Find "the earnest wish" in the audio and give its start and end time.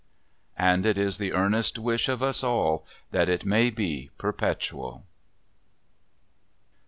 1.19-2.09